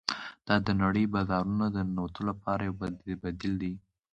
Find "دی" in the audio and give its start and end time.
3.61-3.73